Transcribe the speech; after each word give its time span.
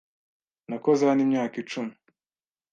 Nakoze 0.69 1.01
hano 1.09 1.21
imyaka 1.27 1.55
icumi. 1.63 1.93